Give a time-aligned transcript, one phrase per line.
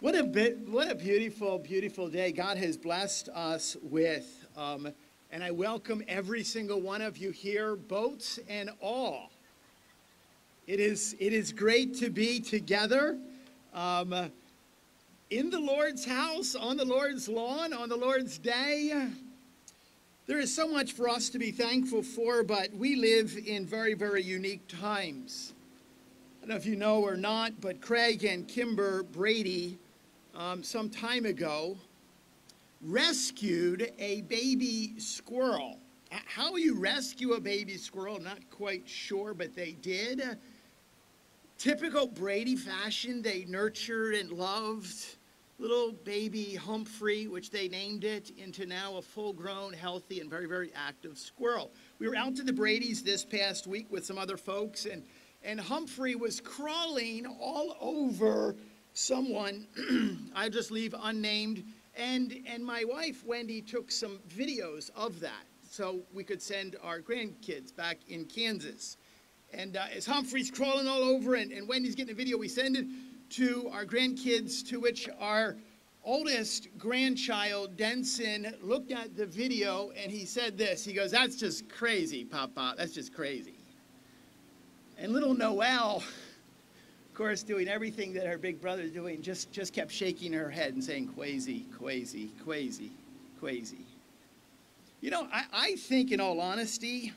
[0.00, 4.46] What a bit, what a beautiful, beautiful day God has blessed us with.
[4.56, 4.88] Um,
[5.30, 9.30] and I welcome every single one of you here, boats and all.
[10.66, 13.18] It is, it is great to be together
[13.74, 14.30] um,
[15.28, 19.06] in the Lord's house, on the Lord's lawn, on the Lord's day.
[20.26, 23.92] There is so much for us to be thankful for, but we live in very,
[23.92, 25.52] very unique times.
[26.38, 29.76] I don't know if you know or not, but Craig and Kimber Brady
[30.34, 31.76] um, some time ago
[32.82, 35.78] rescued a baby squirrel.
[36.10, 40.38] How you rescue a baby squirrel, not quite sure, but they did.
[41.58, 45.16] Typical Brady fashion, they nurtured and loved
[45.60, 50.46] little baby Humphrey, which they named it, into now a full grown, healthy, and very,
[50.46, 51.70] very active squirrel.
[51.98, 55.04] We were out to the Brady's this past week with some other folks, and,
[55.44, 58.56] and Humphrey was crawling all over
[58.92, 59.66] someone
[60.34, 61.64] I just leave unnamed.
[61.96, 67.00] And, and my wife, Wendy, took some videos of that so we could send our
[67.00, 68.96] grandkids back in Kansas.
[69.52, 72.76] And uh, as Humphrey's crawling all over and, and Wendy's getting a video, we send
[72.76, 72.86] it
[73.30, 75.56] to our grandkids, to which our
[76.04, 80.84] oldest grandchild, Denson, looked at the video and he said this.
[80.84, 82.74] He goes, That's just crazy, Papa.
[82.76, 83.58] That's just crazy.
[84.98, 86.02] And little Noelle,
[87.20, 90.82] course, doing everything that her big brother's doing, just, just kept shaking her head and
[90.82, 92.90] saying, crazy, crazy, crazy,
[93.38, 93.84] crazy.
[95.02, 97.12] You know, I, I think, in all honesty,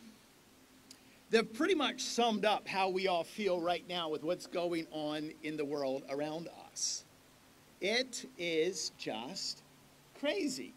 [1.29, 5.31] they've pretty much summed up how we all feel right now with what's going on
[5.41, 7.05] in the world around us.
[7.79, 9.63] It is just
[10.19, 10.73] crazy.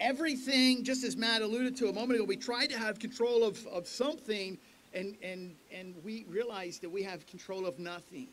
[0.00, 3.66] Everything, just as Matt alluded to a moment ago, we tried to have control of,
[3.66, 4.56] of something
[4.96, 8.28] and, and, and we realize that we have control of nothing.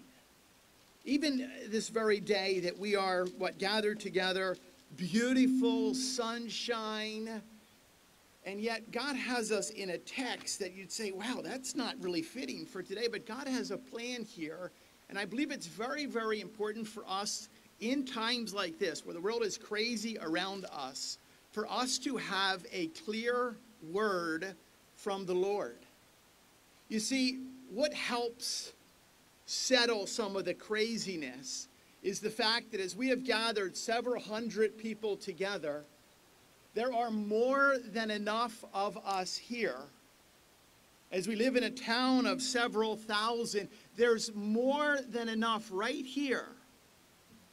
[1.06, 4.56] Even this very day that we are, what, gathered together,
[4.96, 7.42] beautiful sunshine,
[8.46, 12.22] and yet God has us in a text that you'd say, wow, that's not really
[12.22, 14.72] fitting for today, but God has a plan here.
[15.10, 17.50] And I believe it's very, very important for us
[17.82, 21.18] in times like this, where the world is crazy around us,
[21.52, 23.56] for us to have a clear
[23.92, 24.56] word
[24.96, 25.78] from the Lord.
[26.90, 27.40] You see,
[27.70, 28.74] what helps
[29.46, 31.68] settle some of the craziness
[32.02, 35.86] is the fact that as we have gathered several hundred people together,
[36.74, 39.78] there are more than enough of us here.
[41.12, 46.48] As we live in a town of several thousand, there's more than enough right here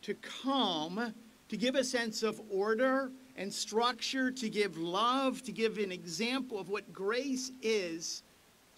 [0.02, 1.14] to come
[1.48, 6.58] to give a sense of order and structure, to give love, to give an example
[6.58, 8.22] of what grace is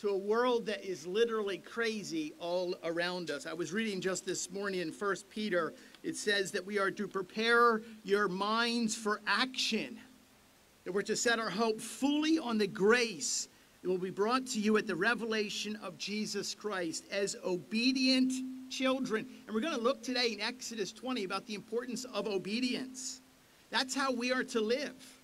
[0.03, 3.47] to a world that is literally crazy all around us.
[3.47, 7.07] I was reading just this morning in 1 Peter, it says that we are to
[7.07, 9.97] prepare your minds for action,
[10.83, 13.47] that we're to set our hope fully on the grace
[13.81, 18.33] that will be brought to you at the revelation of Jesus Christ as obedient
[18.73, 19.25] children.
[19.47, 23.21] And we're going to look today in Exodus 20 about the importance of obedience.
[23.71, 25.22] That's how we are to live.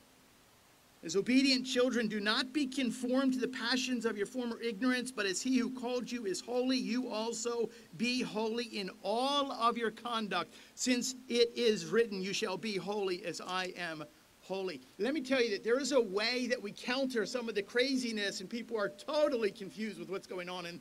[1.04, 5.26] As obedient children, do not be conformed to the passions of your former ignorance, but
[5.26, 9.92] as he who called you is holy, you also be holy in all of your
[9.92, 14.02] conduct, since it is written, You shall be holy as I am
[14.42, 14.80] holy.
[14.98, 17.62] Let me tell you that there is a way that we counter some of the
[17.62, 20.80] craziness, and people are totally confused with what's going on in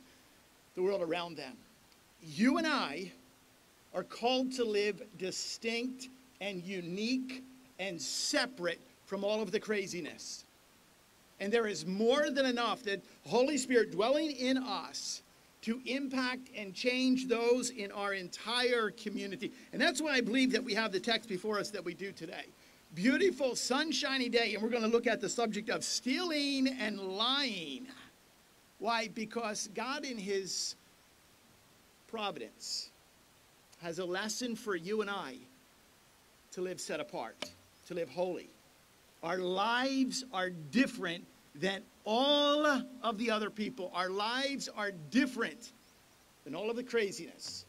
[0.74, 1.52] the world around them.
[2.22, 3.12] You and I
[3.94, 6.08] are called to live distinct
[6.40, 7.44] and unique
[7.78, 10.44] and separate from all of the craziness.
[11.40, 15.22] And there is more than enough that Holy Spirit dwelling in us
[15.62, 19.50] to impact and change those in our entire community.
[19.72, 22.12] And that's why I believe that we have the text before us that we do
[22.12, 22.44] today.
[22.94, 27.86] Beautiful, sunshiny day, and we're going to look at the subject of stealing and lying.
[28.78, 29.08] Why?
[29.08, 30.76] Because God, in His
[32.08, 32.90] providence,
[33.82, 35.36] has a lesson for you and I
[36.52, 37.36] to live set apart,
[37.86, 38.50] to live holy.
[39.22, 41.24] Our lives are different
[41.54, 42.66] than all
[43.02, 43.90] of the other people.
[43.94, 45.72] Our lives are different
[46.44, 47.66] than all of the craziness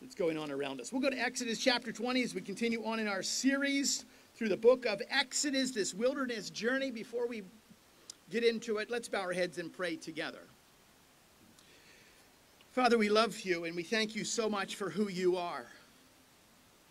[0.00, 0.92] that's going on around us.
[0.92, 4.56] We'll go to Exodus chapter 20 as we continue on in our series through the
[4.56, 6.90] book of Exodus, this wilderness journey.
[6.90, 7.42] Before we
[8.30, 10.42] get into it, let's bow our heads and pray together.
[12.72, 15.66] Father, we love you and we thank you so much for who you are.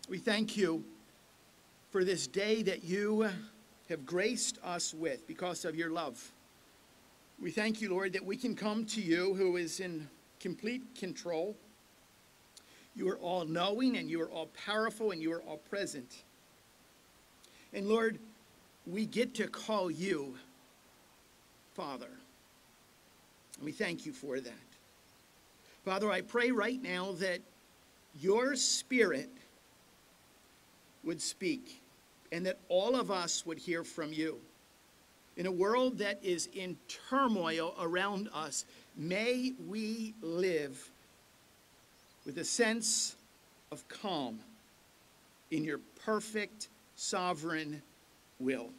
[0.08, 0.84] We thank you
[1.90, 3.28] for this day that you
[3.88, 6.32] have graced us with because of your love.
[7.40, 10.08] We thank you, Lord, that we can come to you who is in
[10.40, 11.56] complete control.
[12.94, 16.24] You are all knowing and you are all powerful and you are all present.
[17.72, 18.18] And Lord,
[18.86, 20.36] we get to call you
[21.74, 22.08] Father.
[23.56, 24.52] And we thank you for that.
[25.84, 27.40] Father, I pray right now that
[28.18, 29.28] your spirit
[31.04, 31.82] would speak
[32.32, 34.38] and that all of us would hear from you.
[35.36, 36.76] In a world that is in
[37.10, 38.64] turmoil around us,
[38.96, 40.90] may we live
[42.24, 43.16] with a sense
[43.70, 44.38] of calm
[45.50, 47.82] in your perfect, sovereign
[48.40, 48.70] will.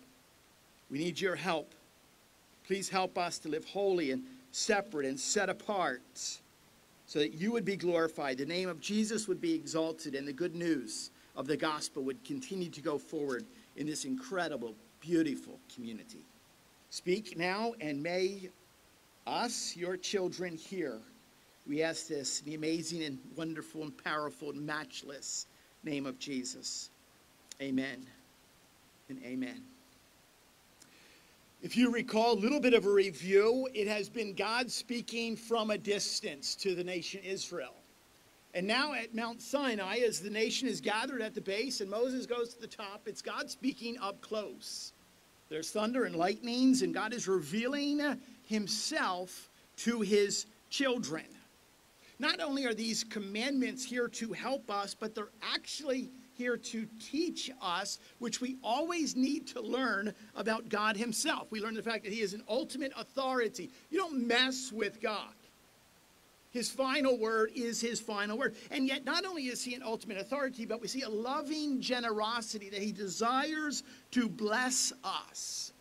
[0.90, 1.74] We need your help.
[2.66, 6.02] Please help us to live holy and separate and set apart
[7.06, 10.34] so that you would be glorified, the name of Jesus would be exalted, and the
[10.34, 13.46] good news of the gospel would continue to go forward
[13.78, 16.26] in this incredible, beautiful community.
[16.90, 18.50] Speak now, and may
[19.28, 21.00] us, your children, hear.
[21.68, 25.46] We ask this in the amazing and wonderful and powerful and matchless
[25.84, 26.90] name of Jesus.
[27.62, 28.06] Amen
[29.10, 29.62] and amen.
[31.62, 35.72] If you recall a little bit of a review, it has been God speaking from
[35.72, 37.74] a distance to the nation Israel.
[38.54, 42.26] And now at Mount Sinai, as the nation is gathered at the base and Moses
[42.26, 44.94] goes to the top, it's God speaking up close.
[45.50, 48.02] There's thunder and lightnings, and God is revealing
[48.44, 51.26] himself to his children.
[52.20, 57.52] Not only are these commandments here to help us, but they're actually here to teach
[57.62, 61.52] us, which we always need to learn about God Himself.
[61.52, 63.70] We learn the fact that He is an ultimate authority.
[63.90, 65.34] You don't mess with God.
[66.58, 68.56] His final word is his final word.
[68.72, 72.68] And yet, not only is he an ultimate authority, but we see a loving generosity
[72.72, 75.72] that he desires to bless us.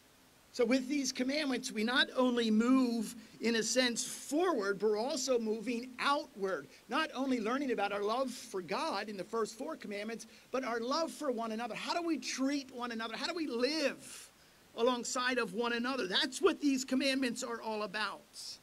[0.52, 5.38] So, with these commandments, we not only move, in a sense, forward, but we're also
[5.38, 6.66] moving outward.
[6.90, 10.80] Not only learning about our love for God in the first four commandments, but our
[10.80, 11.74] love for one another.
[11.74, 13.16] How do we treat one another?
[13.16, 14.30] How do we live
[14.76, 16.06] alongside of one another?
[16.06, 18.58] That's what these commandments are all about.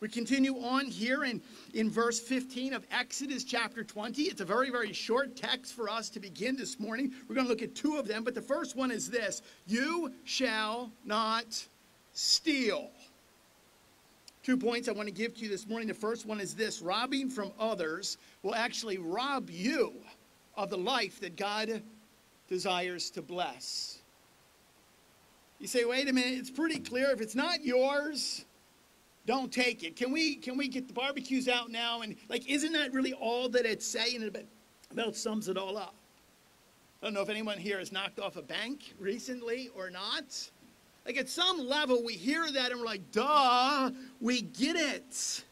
[0.00, 1.42] We continue on here in,
[1.74, 4.22] in verse 15 of Exodus chapter 20.
[4.22, 7.12] It's a very, very short text for us to begin this morning.
[7.28, 10.10] We're going to look at two of them, but the first one is this You
[10.24, 11.62] shall not
[12.14, 12.90] steal.
[14.42, 15.86] Two points I want to give to you this morning.
[15.86, 19.92] The first one is this robbing from others will actually rob you
[20.56, 21.82] of the life that God
[22.48, 23.98] desires to bless.
[25.58, 27.10] You say, wait a minute, it's pretty clear.
[27.10, 28.46] If it's not yours,
[29.30, 29.94] don't take it.
[29.94, 32.00] Can we can we get the barbecues out now?
[32.00, 34.22] And like, isn't that really all that it's saying?
[34.22, 34.48] It
[34.90, 35.94] about sums it all up.
[37.00, 40.50] I don't know if anyone here has knocked off a bank recently or not.
[41.06, 45.44] Like at some level, we hear that and we're like, duh, we get it.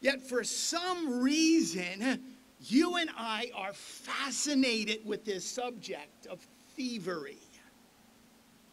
[0.00, 2.22] Yet for some reason,
[2.62, 6.40] you and I are fascinated with this subject of
[6.74, 7.36] thievery.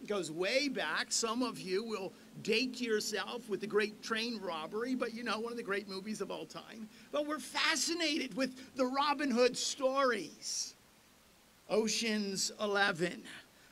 [0.02, 1.12] It goes way back.
[1.12, 5.52] Some of you will date yourself with the great train robbery, but you know, one
[5.52, 6.90] of the great movies of all time.
[7.12, 10.76] But we're fascinated with the Robin Hood stories.
[11.70, 13.24] Ocean's 11.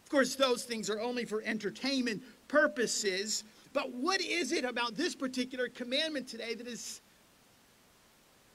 [0.04, 3.44] Of course, those things are only for entertainment purposes.
[3.74, 7.02] But what is it about this particular commandment today that is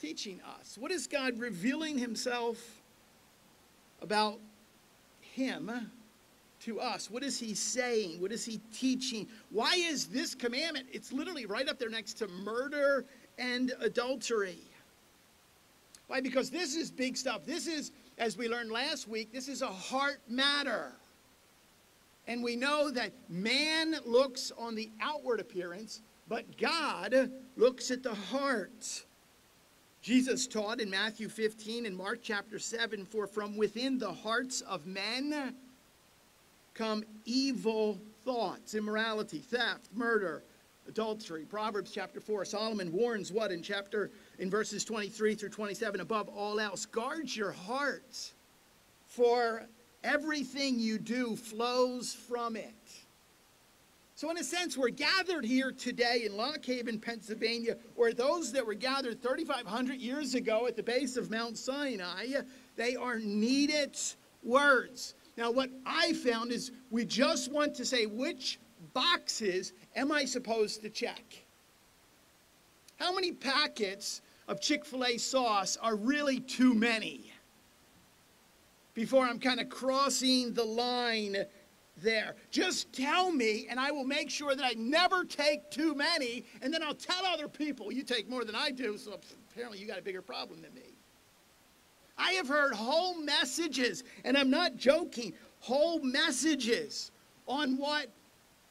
[0.00, 0.76] teaching us?
[0.78, 2.58] What is God revealing Himself
[4.02, 4.38] about
[5.20, 5.90] Him
[6.66, 7.10] to us?
[7.10, 8.20] What is he saying?
[8.20, 9.28] What is he teaching?
[9.50, 10.86] Why is this commandment?
[10.92, 13.04] It's literally right up there next to murder
[13.38, 14.58] and adultery.
[16.08, 16.20] Why?
[16.20, 17.46] Because this is big stuff.
[17.46, 20.92] This is, as we learned last week, this is a heart matter.
[22.26, 28.14] And we know that man looks on the outward appearance, but God looks at the
[28.14, 29.04] heart.
[30.02, 34.86] Jesus taught in Matthew 15 and Mark chapter 7 For from within the hearts of
[34.86, 35.54] men
[36.76, 40.42] come evil thoughts, immorality, theft, murder,
[40.86, 41.44] adultery.
[41.44, 46.60] Proverbs chapter 4, Solomon warns what in chapter in verses 23 through 27 above all
[46.60, 48.32] else, guard your heart
[49.06, 49.66] for
[50.04, 52.74] everything you do flows from it.
[54.14, 58.66] So, in a sense, we're gathered here today in Lock Haven, Pennsylvania, where those that
[58.66, 62.28] were gathered 3,500 years ago at the base of Mount Sinai,
[62.76, 63.94] they are needed
[64.42, 65.14] words.
[65.36, 68.58] Now, what I found is we just want to say which
[68.94, 71.44] boxes am I supposed to check?
[72.98, 77.32] How many packets of Chick fil A sauce are really too many?
[78.94, 81.36] Before I'm kind of crossing the line
[82.02, 82.36] there.
[82.50, 86.72] Just tell me, and I will make sure that I never take too many, and
[86.72, 89.18] then I'll tell other people you take more than I do, so
[89.50, 90.85] apparently you got a bigger problem than me.
[92.18, 97.10] I have heard whole messages, and I'm not joking, whole messages
[97.46, 98.08] on what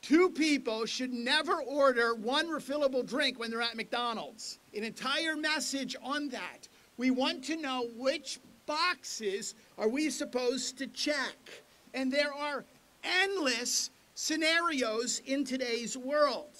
[0.02, 4.60] two people should never order one refillable drink when they're at McDonald's.
[4.76, 6.68] An entire message on that.
[6.98, 11.64] We want to know which boxes are we supposed to check.
[11.94, 12.66] And there are
[13.04, 16.58] endless scenarios in today's world.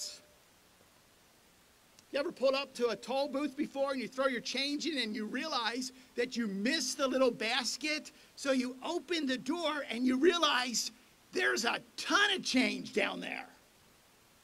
[2.16, 5.00] You ever pulled up to a toll booth before and you throw your change in
[5.00, 8.14] and you realize that you missed the little basket?
[8.38, 10.92] So you open the door and you realize
[11.34, 13.50] there's a ton of change down there.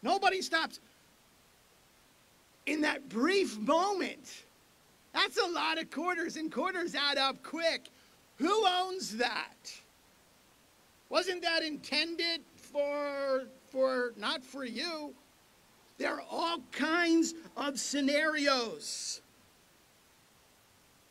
[0.04, 0.82] Nobody stops.
[2.66, 4.44] In that brief moment,
[5.14, 7.88] that's a lot of quarters, and quarters add up quick.
[8.36, 9.74] Who owns that?
[11.08, 15.14] Wasn't that intended for, for not for you?
[16.02, 19.22] There are all kinds of scenarios.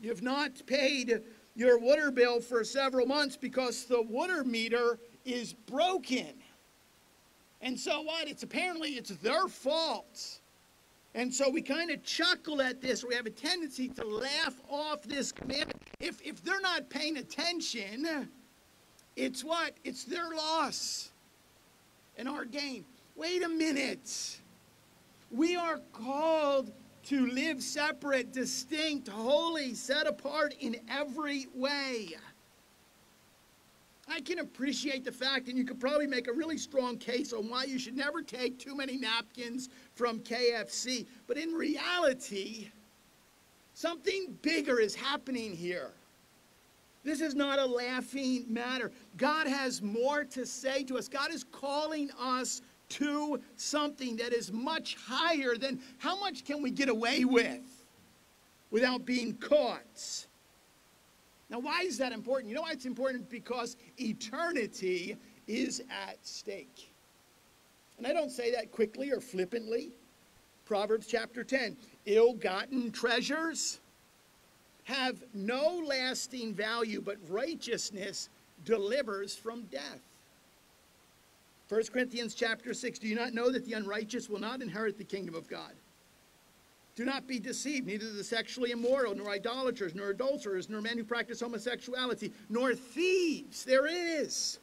[0.00, 1.20] You've not paid
[1.54, 6.32] your water bill for several months because the water meter is broken.
[7.62, 8.26] And so what?
[8.26, 10.40] It's apparently it's their fault.
[11.14, 13.04] And so we kind of chuckle at this.
[13.04, 15.80] We have a tendency to laugh off this commandment.
[16.00, 18.28] If, if they're not paying attention,
[19.14, 19.74] it's what?
[19.84, 21.12] It's their loss
[22.16, 22.84] and our gain.
[23.14, 24.39] Wait a minute.
[25.30, 26.72] We are called
[27.04, 32.16] to live separate, distinct, holy, set apart in every way.
[34.08, 37.48] I can appreciate the fact, and you could probably make a really strong case on
[37.48, 41.06] why you should never take too many napkins from KFC.
[41.28, 42.70] But in reality,
[43.72, 45.92] something bigger is happening here.
[47.04, 48.90] This is not a laughing matter.
[49.16, 51.08] God has more to say to us.
[51.08, 56.70] God is calling us to something that is much higher than how much can we
[56.70, 57.84] get away with
[58.70, 60.26] without being caught.
[61.48, 62.48] Now, why is that important?
[62.48, 63.28] You know why it's important?
[63.28, 65.16] Because eternity
[65.48, 66.92] is at stake.
[67.98, 69.90] And I don't say that quickly or flippantly.
[70.64, 73.80] Proverbs chapter 10 ill gotten treasures
[74.84, 78.28] have no lasting value, but righteousness
[78.64, 80.09] delivers from death.
[81.70, 85.04] 1 Corinthians chapter 6 Do you not know that the unrighteous will not inherit the
[85.04, 85.72] kingdom of God?
[86.96, 91.04] Do not be deceived, neither the sexually immoral, nor idolaters, nor adulterers, nor men who
[91.04, 93.64] practice homosexuality, nor thieves.
[93.64, 94.58] There is.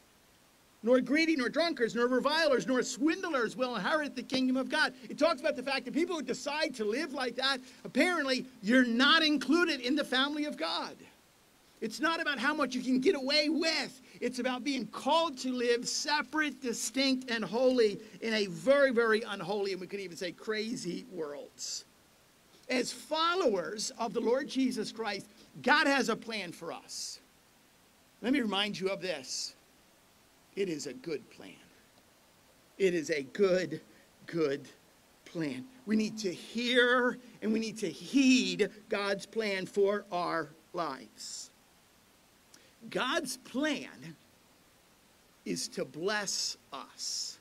[0.84, 4.94] Nor greedy, nor drunkards, nor revilers, nor swindlers will inherit the kingdom of God.
[5.10, 8.86] It talks about the fact that people who decide to live like that, apparently, you're
[8.86, 10.98] not included in the family of God.
[11.80, 14.02] It's not about how much you can get away with.
[14.20, 19.74] It's about being called to live separate, distinct, and holy in a very, very unholy,
[19.74, 21.86] and we could even say crazy worlds.
[22.70, 25.28] As followers of the Lord Jesus Christ,
[25.62, 27.20] God has a plan for us.
[28.22, 29.56] Let me remind you of this
[30.56, 31.52] it is a good plan.
[32.80, 33.82] It is a good,
[34.26, 34.68] good
[35.26, 35.66] plan.
[35.86, 41.52] We need to hear and we need to heed God's plan for our lives.
[42.90, 44.16] God's plan
[45.46, 47.40] is to bless us.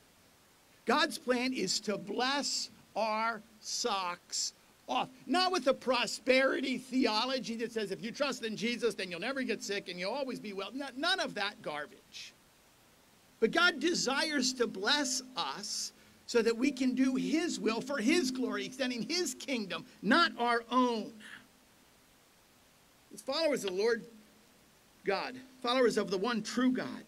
[0.85, 4.53] God's plan is to bless our socks
[4.87, 5.09] off.
[5.25, 9.43] Not with a prosperity theology that says if you trust in Jesus, then you'll never
[9.43, 10.71] get sick and you'll always be well.
[10.73, 12.33] None of that garbage.
[13.39, 15.91] But God desires to bless us
[16.25, 20.63] so that we can do His will for His glory, extending His kingdom, not our
[20.71, 21.11] own.
[23.13, 24.05] As followers of the Lord
[25.07, 27.03] God, followers of the one true God,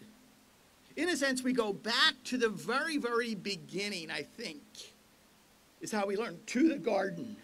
[0.96, 4.62] in a sense, we go back to the very, very beginning, I think,
[5.80, 7.36] is how we learn, to the garden.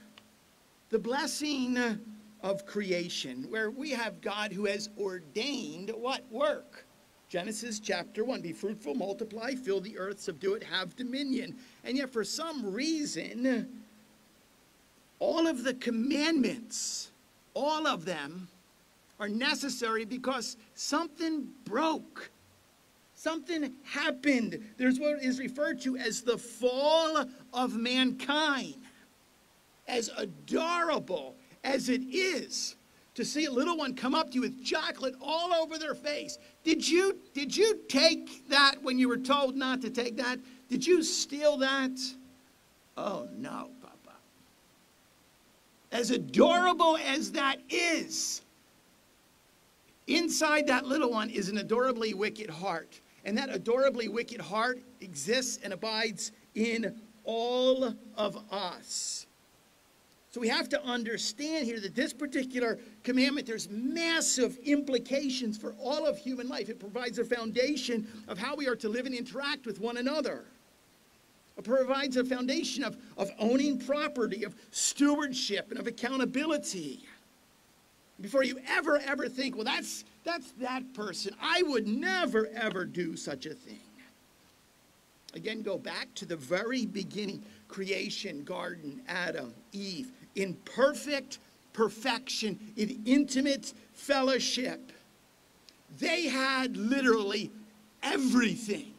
[0.89, 2.01] The blessing
[2.43, 6.87] of creation, where we have God who has ordained what work?
[7.29, 11.57] Genesis chapter 1 Be fruitful, multiply, fill the earth, subdue it, have dominion.
[11.85, 13.69] And yet, for some reason,
[15.19, 17.11] all of the commandments,
[17.55, 18.49] all of them,
[19.19, 22.31] are necessary because something broke.
[23.15, 24.63] Something happened.
[24.77, 28.77] There's what is referred to as the fall of mankind.
[29.89, 32.77] As adorable as it is
[33.17, 36.37] to see a little one come up to you with chocolate all over their face.
[36.65, 40.39] Did you did you take that when you were told not to take that?
[40.69, 41.99] Did you steal that?
[42.97, 44.17] Oh no, Papa.
[45.93, 48.43] As adorable as that is,
[50.07, 53.01] inside that little one is an adorably wicked heart.
[53.25, 59.27] And that adorably wicked heart exists and abides in all of us.
[60.31, 66.07] So we have to understand here that this particular commandment, there's massive implications for all
[66.07, 66.69] of human life.
[66.69, 70.45] It provides a foundation of how we are to live and interact with one another.
[71.57, 77.01] It provides a foundation of, of owning property, of stewardship, and of accountability.
[78.21, 81.35] Before you ever, ever think, well, that's, that's that person.
[81.41, 83.81] I would never, ever do such a thing.
[85.35, 91.39] Again, go back to the very beginning creation, garden, Adam, Eve in perfect
[91.73, 94.93] perfection, in intimate fellowship.
[95.99, 97.51] They had literally
[98.03, 98.95] everything.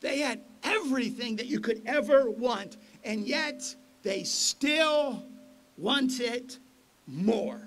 [0.00, 5.22] They had everything that you could ever want, and yet they still
[5.76, 6.56] wanted
[7.06, 7.60] more.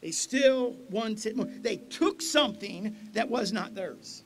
[0.00, 1.46] They still wanted more.
[1.46, 4.22] They took something that was not theirs.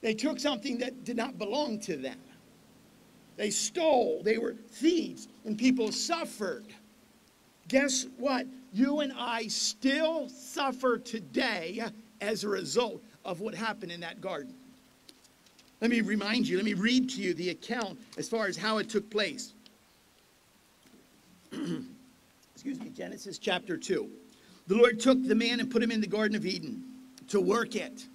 [0.00, 2.18] They took something that did not belong to them.
[3.36, 6.66] They stole, they were thieves, and people suffered.
[7.68, 8.46] Guess what?
[8.72, 11.82] You and I still suffer today
[12.20, 14.54] as a result of what happened in that garden.
[15.80, 18.78] Let me remind you, let me read to you the account as far as how
[18.78, 19.52] it took place.
[21.52, 24.10] Excuse me, Genesis chapter 2.
[24.68, 26.84] The Lord took the man and put him in the Garden of Eden
[27.28, 28.06] to work it,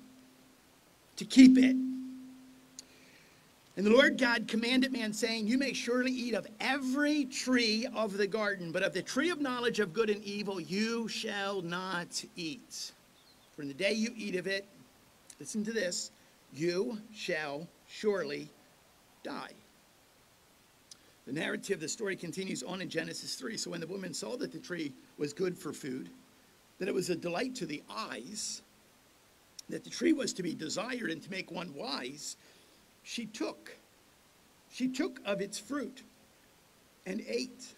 [1.17, 1.75] to keep it
[3.75, 8.17] and the Lord God commanded man, saying, You may surely eat of every tree of
[8.17, 12.23] the garden, but of the tree of knowledge of good and evil you shall not
[12.35, 12.91] eat.
[13.55, 14.67] From the day you eat of it,
[15.39, 16.11] listen to this,
[16.53, 18.47] you shall surely
[19.23, 19.53] die.
[21.25, 23.57] The narrative, the story continues on in Genesis 3.
[23.57, 26.09] So when the woman saw that the tree was good for food,
[26.83, 28.61] that it was a delight to the eyes,
[29.69, 32.35] that the tree was to be desired and to make one wise,
[33.03, 33.77] she took.
[34.69, 36.03] She took of its fruit
[37.05, 37.73] and ate.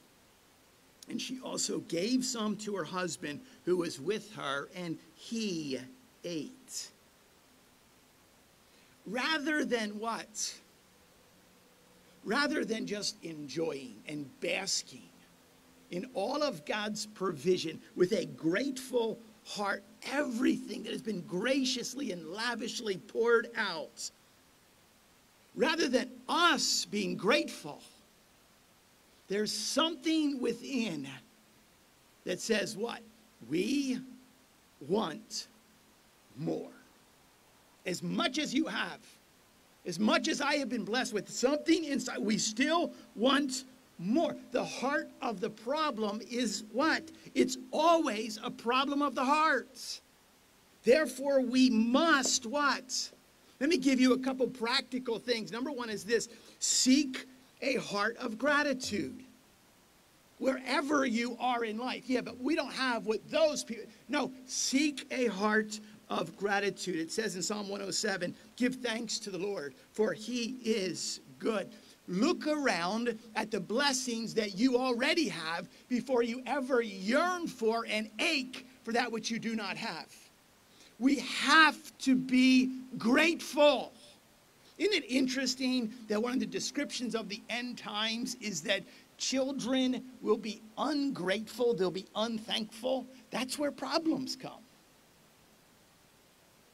[1.07, 5.77] And she also gave some to her husband who was with her, and he
[6.23, 6.89] ate.
[9.05, 10.55] Rather than what?
[12.23, 15.09] Rather than just enjoying and basking
[15.91, 22.27] in all of God's provision with a grateful heart, everything that has been graciously and
[22.27, 24.09] lavishly poured out
[25.55, 27.81] rather than us being grateful,
[29.27, 31.07] there's something within
[32.25, 33.01] that says, What?
[33.49, 33.99] We
[34.87, 35.47] want
[36.37, 36.71] more.
[37.85, 38.99] As much as you have,
[39.85, 43.63] as much as I have been blessed with something inside, we still want
[43.97, 44.35] more.
[44.51, 47.03] The heart of the problem is what?
[47.33, 50.01] It's always a problem of the heart.
[50.83, 53.11] Therefore, we must what?
[53.59, 55.51] Let me give you a couple practical things.
[55.51, 56.29] Number one is this
[56.59, 57.25] seek
[57.61, 59.23] a heart of gratitude.
[60.37, 62.03] Wherever you are in life.
[62.07, 63.85] Yeah, but we don't have what those people.
[64.09, 65.79] No, seek a heart
[66.09, 66.97] of gratitude.
[66.97, 71.69] It says in Psalm 107 give thanks to the Lord, for he is good.
[72.07, 78.09] Look around at the blessings that you already have before you ever yearn for and
[78.19, 80.07] ache for that which you do not have.
[80.99, 83.91] We have to be grateful.
[84.77, 88.83] Isn't it interesting that one of the descriptions of the end times is that
[89.17, 93.07] children will be ungrateful, they'll be unthankful?
[93.31, 94.51] That's where problems come.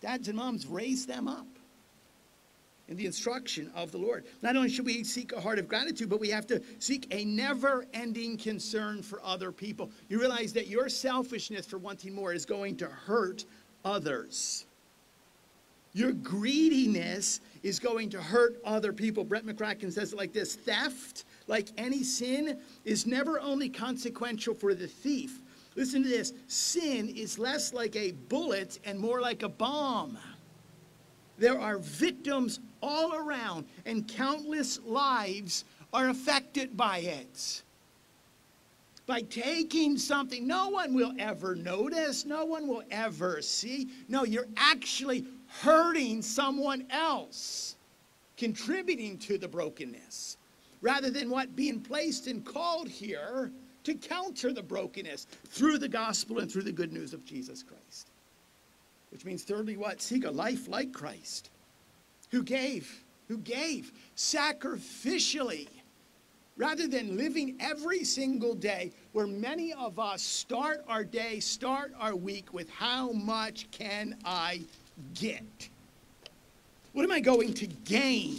[0.01, 1.45] Dads and moms raise them up
[2.97, 4.25] the instruction of the Lord.
[4.41, 7.25] Not only should we seek a heart of gratitude, but we have to seek a
[7.25, 9.89] never ending concern for other people.
[10.09, 13.45] You realize that your selfishness for wanting more is going to hurt
[13.85, 14.65] others.
[15.93, 19.23] Your greediness is going to hurt other people.
[19.23, 24.73] Brett McCracken says it like this Theft, like any sin, is never only consequential for
[24.73, 25.39] the thief.
[25.75, 30.17] Listen to this sin is less like a bullet and more like a bomb.
[31.37, 37.63] There are victims all around, and countless lives are affected by it
[39.11, 43.89] by taking something no one will ever notice, no one will ever see.
[44.07, 47.75] No, you're actually hurting someone else,
[48.37, 50.37] contributing to the brokenness,
[50.81, 53.51] rather than what being placed and called here
[53.83, 58.07] to counter the brokenness through the gospel and through the good news of Jesus Christ.
[59.11, 60.01] Which means, thirdly, what?
[60.01, 61.49] Seek a life like Christ,
[62.31, 65.67] who gave, who gave sacrificially
[66.57, 72.15] rather than living every single day where many of us start our day, start our
[72.15, 74.61] week with how much can I
[75.13, 75.69] get?
[76.93, 78.37] What am I going to gain?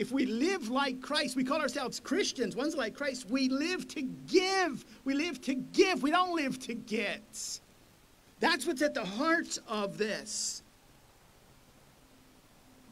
[0.00, 4.00] if we live like Christ, we call ourselves Christians, ones like Christ, we live to
[4.00, 4.82] give.
[5.04, 6.02] We live to give.
[6.02, 7.60] We don't live to get.
[8.40, 10.62] That's what's at the heart of this.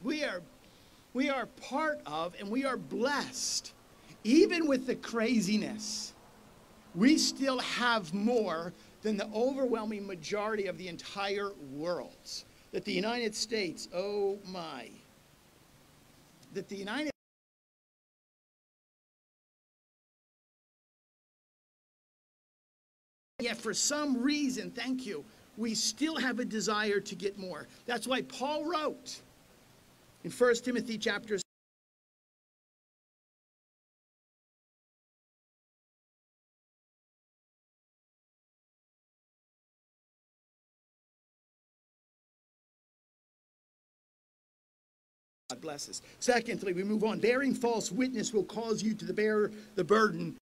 [0.03, 0.43] We are,
[1.15, 3.73] we are part of and we are blessed.
[4.25, 6.13] Even with the craziness,
[6.95, 12.45] we still have more than the overwhelming majority of the entire world.
[12.73, 14.91] That the United States, oh my,
[16.55, 17.11] that the United
[23.41, 25.25] Yet for some reason, thank you,
[25.57, 27.69] we still have a desire to get more.
[27.87, 29.21] That's why Paul wrote
[30.25, 31.39] in 1 Timothy chapter
[45.51, 46.03] God bless us.
[46.21, 47.21] Secondly, we move on.
[47.21, 50.37] Bearing false witness will cause you to bear the burden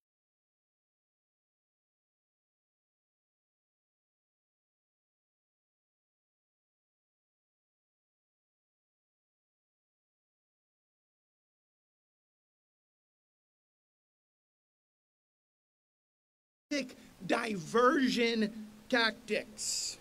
[17.26, 19.98] diversion tactics.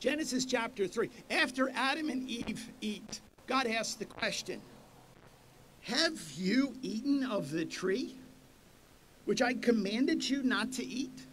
[0.00, 1.10] Genesis chapter 3.
[1.30, 4.60] After Adam and Eve eat, God asks the question
[5.82, 8.16] Have you eaten of the tree
[9.24, 11.26] which I commanded you not to eat?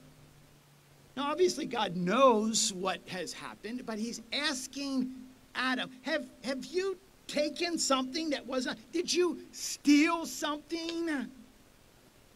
[1.16, 5.12] Now, obviously, God knows what has happened, but He's asking
[5.54, 6.98] Adam, Have, have you
[7.28, 8.80] taken something that wasn't?
[8.92, 11.30] Did you steal something?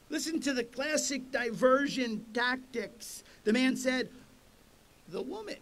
[0.10, 3.24] Listen to the classic diversion tactics.
[3.44, 4.10] The man said,
[5.10, 5.58] The woman.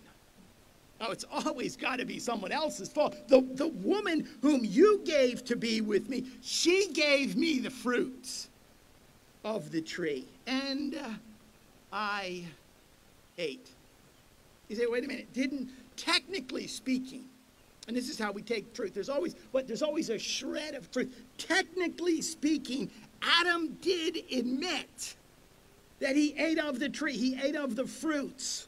[1.00, 3.16] Oh, it's always got to be someone else's fault.
[3.28, 8.50] The, the woman whom you gave to be with me, she gave me the fruits
[9.46, 10.26] of the tree.
[10.48, 11.10] And uh,
[11.94, 12.46] I
[13.38, 13.68] ate.
[14.70, 17.26] You say, wait a minute, didn't, technically speaking,
[17.88, 18.94] and this is how we take truth.
[18.94, 21.16] There's always what there's always a shred of truth.
[21.38, 25.16] Technically speaking, Adam did admit
[26.00, 28.68] that he ate of the tree, he ate of the fruits.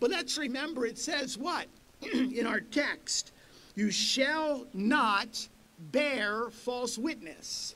[0.00, 1.66] But let's remember it says what
[2.12, 3.32] in our text?
[3.74, 5.48] You shall not
[5.92, 7.74] bear false witness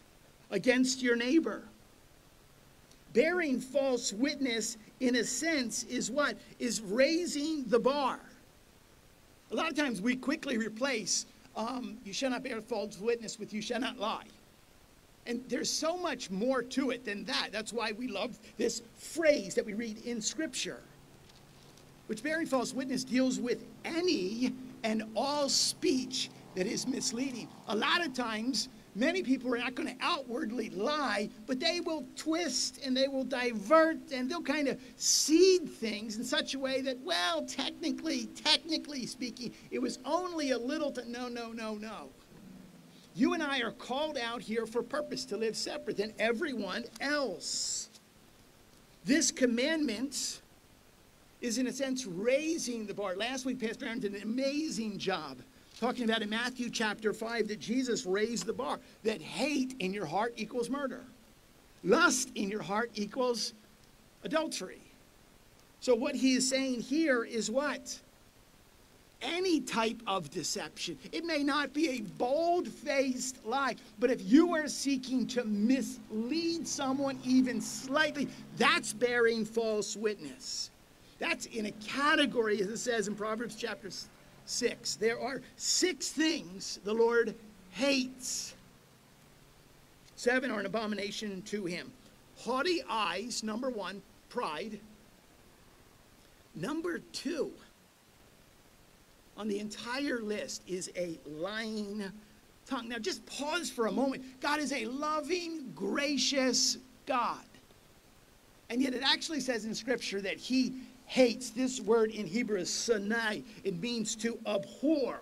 [0.50, 1.64] against your neighbor.
[3.12, 6.36] Bearing false witness, in a sense, is what?
[6.58, 8.20] Is raising the bar.
[9.50, 13.52] A lot of times we quickly replace um, you shall not bear false witness with
[13.52, 14.24] you shall not lie.
[15.26, 17.50] And there's so much more to it than that.
[17.52, 20.80] That's why we love this phrase that we read in Scripture,
[22.06, 27.48] which bearing false witness deals with any and all speech that is misleading.
[27.68, 32.04] A lot of times, many people are not going to outwardly lie, but they will
[32.16, 36.80] twist and they will divert and they'll kind of seed things in such a way
[36.80, 42.08] that, well, technically, technically speaking, it was only a little to no, no, no, no.
[43.20, 47.90] You and I are called out here for purpose to live separate than everyone else.
[49.04, 50.40] This commandment
[51.42, 53.16] is, in a sense, raising the bar.
[53.16, 55.36] Last week, Pastor Aaron did an amazing job
[55.78, 60.06] talking about in Matthew chapter 5 that Jesus raised the bar, that hate in your
[60.06, 61.04] heart equals murder,
[61.84, 63.52] lust in your heart equals
[64.24, 64.80] adultery.
[65.80, 68.00] So, what he is saying here is what?
[69.22, 70.98] Any type of deception.
[71.12, 76.66] It may not be a bold faced lie, but if you are seeking to mislead
[76.66, 80.70] someone even slightly, that's bearing false witness.
[81.18, 83.90] That's in a category, as it says in Proverbs chapter
[84.46, 84.96] 6.
[84.96, 87.34] There are six things the Lord
[87.70, 88.54] hates.
[90.16, 91.92] Seven are an abomination to him.
[92.38, 94.80] Haughty eyes, number one, pride.
[96.54, 97.52] Number two,
[99.36, 102.04] on the entire list is a lying
[102.66, 102.88] tongue.
[102.88, 104.24] Now, just pause for a moment.
[104.40, 107.38] God is a loving, gracious God.
[108.68, 110.74] And yet, it actually says in Scripture that He
[111.06, 111.50] hates.
[111.50, 113.42] This word in Hebrew is sanai.
[113.64, 115.20] It means to abhor,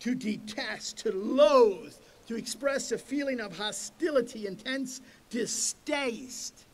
[0.00, 1.94] to detest, to loathe,
[2.26, 5.00] to express a feeling of hostility, intense
[5.30, 6.64] distaste.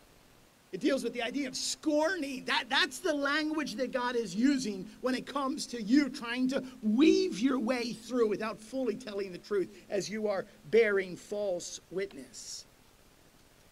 [0.74, 2.44] It deals with the idea of scorning.
[2.46, 6.64] That, that's the language that God is using when it comes to you trying to
[6.82, 12.66] weave your way through without fully telling the truth as you are bearing false witness.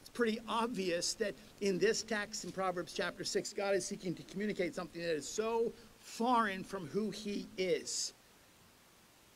[0.01, 4.23] It's pretty obvious that in this text in Proverbs chapter 6, God is seeking to
[4.23, 8.15] communicate something that is so foreign from who he is.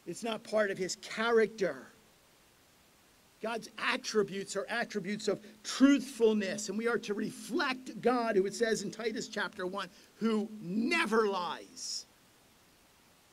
[0.06, 1.88] It's not part of his character.
[3.42, 8.82] God's attributes are attributes of truthfulness, and we are to reflect God, who it says
[8.82, 12.06] in Titus chapter 1, who never lies,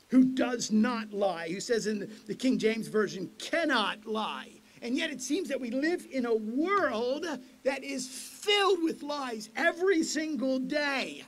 [0.08, 4.50] who does not lie, who says in the King James Version, cannot lie.
[4.82, 7.24] And yet it seems that we live in a world
[7.62, 11.24] that is filled with lies every single day.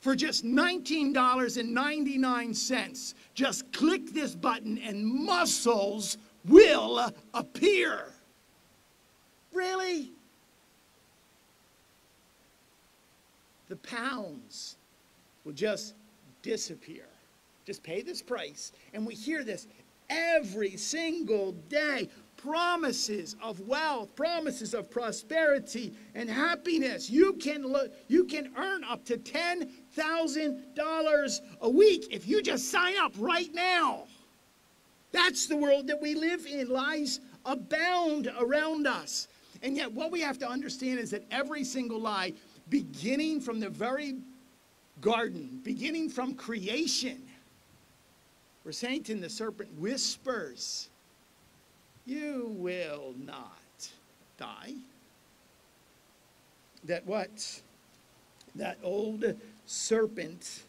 [0.00, 8.12] For just $19.99, just click this button and muscles will appear.
[9.52, 10.12] Really?
[13.68, 14.76] The pounds
[15.44, 15.94] will just
[16.42, 17.06] disappear.
[17.64, 18.72] Just pay this price.
[18.94, 19.66] And we hear this
[20.08, 27.10] every single day promises of wealth, promises of prosperity and happiness.
[27.10, 27.74] You can
[28.08, 34.04] you can earn up to $10,000 a week if you just sign up right now.
[35.16, 36.68] That's the world that we live in.
[36.68, 39.28] Lies abound around us.
[39.62, 42.34] And yet, what we have to understand is that every single lie,
[42.68, 44.16] beginning from the very
[45.00, 47.22] garden, beginning from creation,
[48.62, 50.90] where Satan the serpent whispers,
[52.04, 53.88] You will not
[54.36, 54.74] die.
[56.84, 57.62] That what?
[58.54, 59.24] That old
[59.64, 60.64] serpent,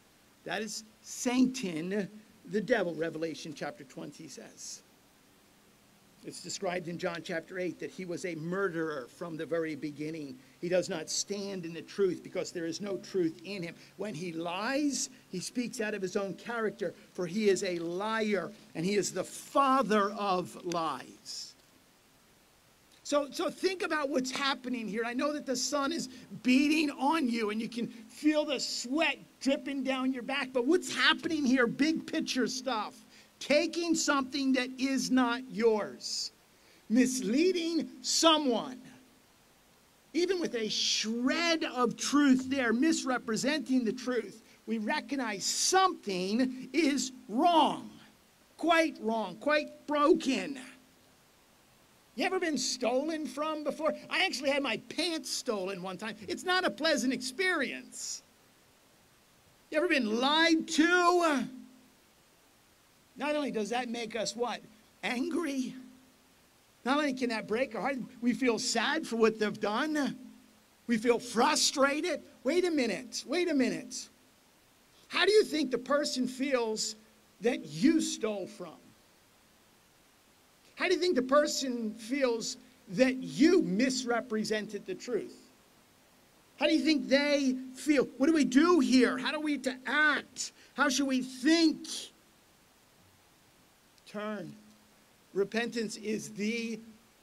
[0.46, 2.10] that is Satan
[2.52, 4.82] the devil, Revelation chapter 20 says.
[6.26, 10.38] It's described in John chapter 8 that he was a murderer from the very beginning.
[10.60, 13.76] He does not stand in the truth because there is no truth in him.
[13.96, 18.52] When he lies, he speaks out of his own character, for he is a liar
[18.76, 21.54] and he is the father of lies.
[23.04, 25.04] So, so think about what's happening here.
[25.06, 26.10] I know that the sun is
[26.44, 30.94] beating on you and you can feel the sweat dripping down your back, but what's
[30.94, 31.68] happening here?
[31.68, 32.96] Big picture stuff.
[33.40, 36.32] Taking something that is not yours,
[36.90, 38.82] misleading someone,
[40.14, 47.92] even with a shred of truth there, misrepresenting the truth, we recognize something is wrong,
[48.58, 50.60] quite wrong, quite broken.
[52.16, 53.94] You ever been stolen from before?
[54.10, 56.16] I actually had my pants stolen one time.
[56.28, 58.24] It's not a pleasant experience.
[59.70, 61.44] You ever been lied to?
[63.18, 64.62] Not only does that make us what?
[65.04, 65.76] Angry.
[66.86, 70.18] Not only can that break our heart, we feel sad for what they've done.
[70.88, 72.22] We feel frustrated.
[72.44, 73.26] Wait a minute.
[73.28, 74.08] Wait a minute.
[75.10, 76.96] How do you think the person feels
[77.42, 78.76] that you stole from?
[80.76, 82.58] How do you think the person feels
[82.90, 85.47] that you misrepresented the truth?
[86.60, 88.06] How do you think they feel?
[88.18, 89.18] What do we do here?
[89.18, 90.54] How do we to act?
[90.74, 91.88] How should we think?
[94.08, 94.56] Turn.
[95.34, 96.80] Repentance is the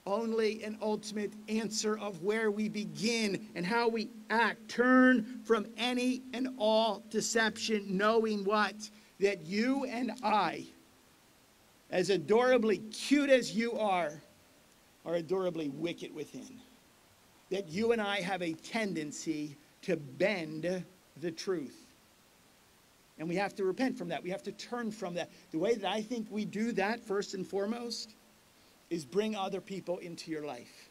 [0.06, 4.68] only and ultimate answer of where we begin and how we act.
[4.68, 8.74] Turn from any and all deception, knowing what?
[9.18, 10.66] That you and I
[11.90, 14.20] as adorably cute as you are,
[15.06, 16.60] are adorably wicked within.
[17.50, 20.84] That you and I have a tendency to bend
[21.20, 21.76] the truth.
[23.18, 24.22] And we have to repent from that.
[24.22, 25.30] We have to turn from that.
[25.52, 28.14] The way that I think we do that, first and foremost,
[28.90, 30.90] is bring other people into your life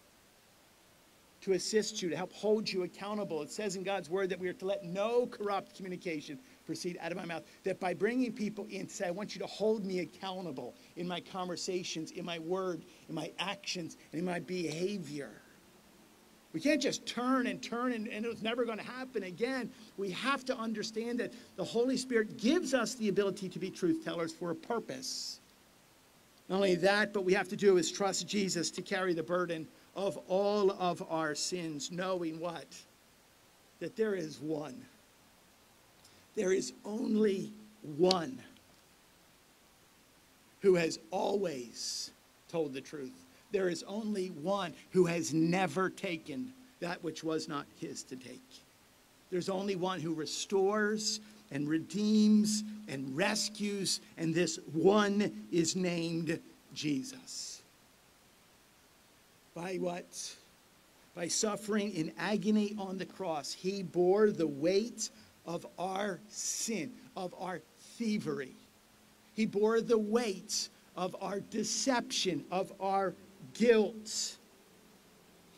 [1.43, 3.41] to assist you, to help hold you accountable.
[3.41, 7.11] It says in God's word that we are to let no corrupt communication proceed out
[7.11, 7.43] of my mouth.
[7.65, 11.19] That by bringing people in say, I want you to hold me accountable in my
[11.19, 15.42] conversations, in my word, in my actions, and in my behavior.
[16.53, 19.71] We can't just turn and turn and, and it's never going to happen again.
[19.97, 24.03] We have to understand that the Holy Spirit gives us the ability to be truth
[24.05, 25.39] tellers for a purpose.
[26.49, 29.67] Not only that, but we have to do is trust Jesus to carry the burden
[29.95, 32.67] of all of our sins, knowing what?
[33.79, 34.85] That there is one
[36.35, 37.51] there is only
[37.97, 38.39] one
[40.61, 42.11] who has always
[42.49, 43.11] told the truth.
[43.53, 48.41] There is only one who has never taken that which was not his to take.
[49.29, 51.19] There's only one who restores
[51.51, 56.39] and redeems and rescues, and this one is named
[56.73, 57.61] Jesus.
[59.55, 60.35] By what?
[61.15, 65.11] By suffering in agony on the cross, he bore the weight
[65.45, 67.61] of our sin, of our
[67.97, 68.55] thievery.
[69.35, 73.13] He bore the weight of our deception, of our
[73.53, 74.37] guilt.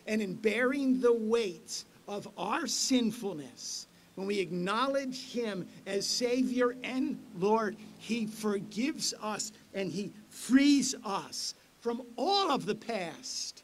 [0.07, 7.19] And in bearing the weight of our sinfulness, when we acknowledge Him as Savior and
[7.37, 13.63] Lord, He forgives us and He frees us from all of the past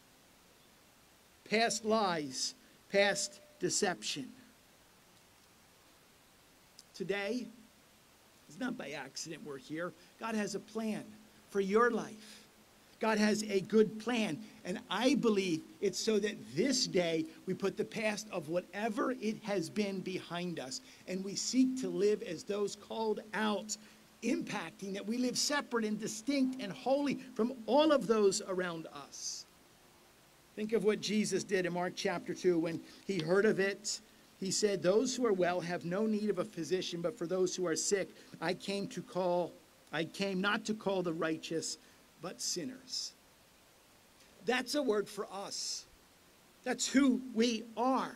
[1.52, 2.56] past lies,
[2.90, 4.28] past deception.
[6.94, 7.46] Today,
[8.48, 9.92] it's not by accident we're here.
[10.20, 11.04] God has a plan
[11.50, 12.41] for your life.
[13.02, 14.40] God has a good plan.
[14.64, 19.44] And I believe it's so that this day we put the past of whatever it
[19.44, 23.76] has been behind us and we seek to live as those called out,
[24.22, 29.48] impacting that we live separate and distinct and holy from all of those around us.
[30.56, 34.00] Think of what Jesus did in Mark chapter 2 when he heard of it.
[34.40, 37.56] He said, Those who are well have no need of a physician, but for those
[37.56, 38.10] who are sick,
[38.42, 39.54] I came to call,
[39.92, 41.78] I came not to call the righteous,
[42.22, 43.14] but sinners.
[44.46, 45.86] That's a word for us.
[46.64, 48.16] That's who we are.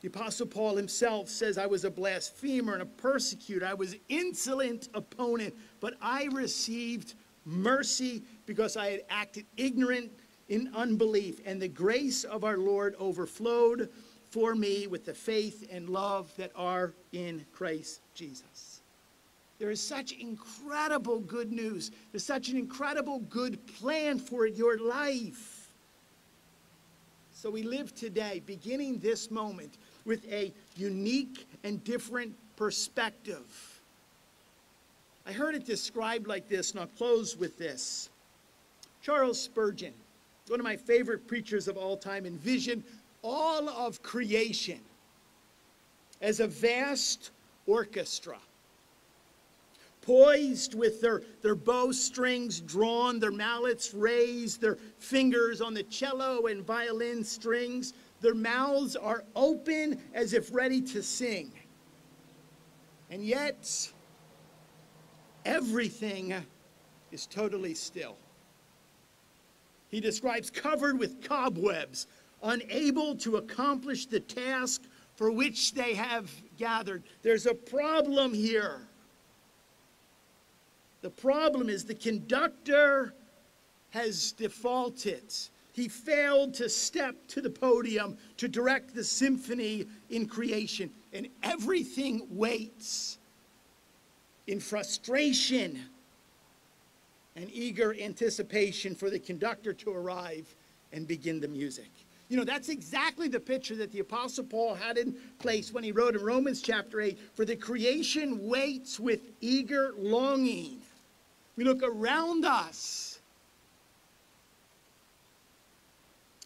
[0.00, 3.66] The Apostle Paul himself says, I was a blasphemer and a persecutor.
[3.66, 7.14] I was insolent opponent, but I received
[7.46, 10.10] mercy because I had acted ignorant
[10.48, 11.40] in unbelief.
[11.46, 13.88] And the grace of our Lord overflowed
[14.30, 18.73] for me with the faith and love that are in Christ Jesus.
[19.58, 21.90] There is such incredible good news.
[22.12, 25.70] There's such an incredible good plan for your life.
[27.32, 33.80] So we live today, beginning this moment, with a unique and different perspective.
[35.26, 38.10] I heard it described like this, and I'll close with this.
[39.02, 39.94] Charles Spurgeon,
[40.48, 42.82] one of my favorite preachers of all time, envisioned
[43.22, 44.80] all of creation
[46.20, 47.30] as a vast
[47.66, 48.38] orchestra
[50.04, 56.64] poised with their, their bowstrings drawn, their mallets raised, their fingers on the cello and
[56.64, 57.94] violin strings.
[58.20, 61.52] Their mouths are open as if ready to sing.
[63.10, 63.92] And yet,
[65.46, 66.34] everything
[67.10, 68.16] is totally still.
[69.88, 72.08] He describes covered with cobwebs,
[72.42, 74.82] unable to accomplish the task
[75.16, 77.04] for which they have gathered.
[77.22, 78.88] There's a problem here.
[81.04, 83.12] The problem is the conductor
[83.90, 85.34] has defaulted.
[85.74, 92.26] He failed to step to the podium to direct the symphony in creation, and everything
[92.30, 93.18] waits
[94.46, 95.78] in frustration
[97.36, 100.56] and eager anticipation for the conductor to arrive
[100.94, 101.90] and begin the music.
[102.30, 105.92] You know, that's exactly the picture that the Apostle Paul had in place when he
[105.92, 110.80] wrote in Romans chapter 8 For the creation waits with eager longing
[111.56, 113.20] we look around us,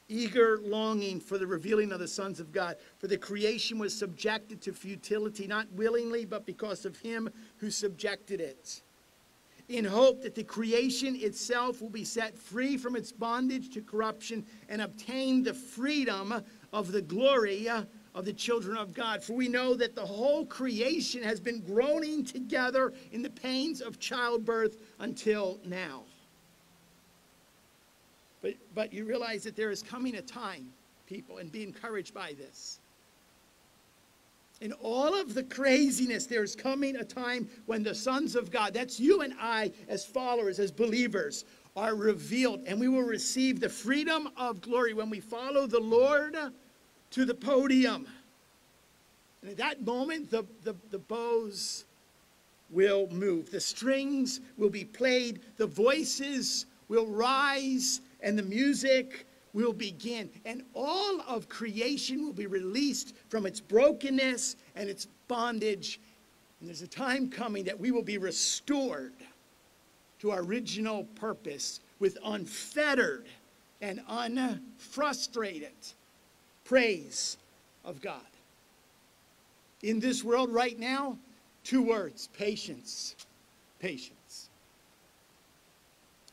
[0.09, 2.77] eager longing for the revealing of the sons of God.
[2.99, 8.41] For the creation was subjected to futility, not willingly, but because of him who subjected
[8.41, 8.83] it.
[9.69, 14.47] In hope that the creation itself will be set free from its bondage to corruption
[14.71, 16.43] and obtain the freedom
[16.73, 17.69] of the glory
[18.15, 19.23] of the children of God.
[19.23, 23.99] For we know that the whole creation has been groaning together in the pains of
[23.99, 26.03] childbirth until now.
[28.43, 30.73] But, but you realize that there is coming a time,
[31.07, 32.79] people, and be encouraged by this.
[34.61, 38.99] In all of the craziness, there's coming a time when the sons of God, that's
[38.99, 41.45] you and I as followers, as believers,
[41.77, 46.37] are revealed, and we will receive the freedom of glory when we follow the Lord
[47.11, 48.07] to the podium.
[49.43, 51.85] And at that moment, the, the, the bows
[52.71, 53.51] will move.
[53.51, 60.29] The strings will be played, the voices will rise, and the music will begin.
[60.45, 66.01] And all of creation will be released from its brokenness and its bondage.
[66.61, 69.15] And there's a time coming that we will be restored
[70.21, 73.27] to our original purpose with unfettered
[73.81, 75.73] and unfrustrated
[76.69, 77.39] praise
[77.83, 78.21] of God.
[79.83, 81.17] In this world right now,
[81.65, 83.17] two words patience.
[83.79, 84.51] Patience.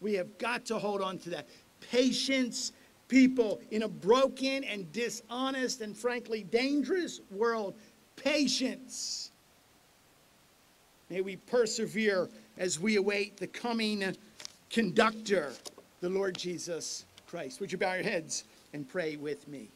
[0.02, 1.48] We have got to hold on to that.
[1.80, 2.74] Patience,
[3.08, 7.76] people, in a broken and dishonest and frankly dangerous world.
[8.18, 9.32] Patience.
[11.10, 14.04] May we persevere as we await the coming
[14.70, 15.54] conductor,
[16.02, 17.62] the Lord Jesus Christ.
[17.62, 19.70] Would you bow your heads and pray with me?